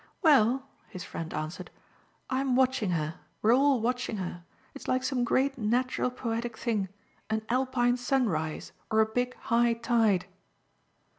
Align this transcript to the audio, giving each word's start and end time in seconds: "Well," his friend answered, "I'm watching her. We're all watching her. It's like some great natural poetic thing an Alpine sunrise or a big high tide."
"Well," 0.23 0.67
his 0.87 1.03
friend 1.03 1.31
answered, 1.31 1.69
"I'm 2.27 2.55
watching 2.55 2.89
her. 2.89 3.19
We're 3.43 3.53
all 3.53 3.79
watching 3.81 4.17
her. 4.17 4.43
It's 4.73 4.87
like 4.87 5.03
some 5.03 5.23
great 5.23 5.59
natural 5.59 6.09
poetic 6.09 6.57
thing 6.57 6.89
an 7.29 7.43
Alpine 7.49 7.97
sunrise 7.97 8.71
or 8.89 8.99
a 9.01 9.05
big 9.05 9.35
high 9.35 9.73
tide." 9.73 10.25